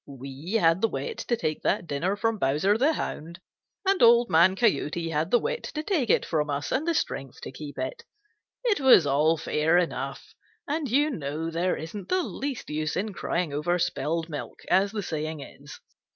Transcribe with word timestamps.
We 0.07 0.53
had 0.53 0.81
the 0.81 0.87
wit 0.87 1.19
to 1.27 1.37
take 1.37 1.61
that 1.61 1.85
dinner 1.85 2.15
from 2.15 2.39
Bowser 2.39 2.75
the 2.75 2.93
Hound, 2.93 3.39
and 3.87 4.01
Old 4.01 4.31
Man 4.31 4.55
Coyote 4.55 5.09
had 5.11 5.29
the 5.29 5.37
wit 5.37 5.61
to 5.75 5.83
take 5.83 6.09
it 6.09 6.25
from 6.25 6.49
us 6.49 6.71
and 6.71 6.87
the 6.87 6.95
strength 6.95 7.39
to 7.41 7.51
keep 7.51 7.77
it. 7.77 8.03
It 8.63 8.79
was 8.79 9.05
all 9.05 9.37
fair 9.37 9.77
enough, 9.77 10.33
and 10.67 10.89
you 10.89 11.11
know 11.11 11.51
there 11.51 11.77
isn't 11.77 12.09
the 12.09 12.23
least 12.23 12.67
use 12.71 12.95
in 12.97 13.13
crying 13.13 13.53
over 13.53 13.77
spilled 13.77 14.27
milk, 14.27 14.61
as 14.71 14.91
the 14.91 15.03
saying 15.03 15.41
is. 15.41 15.79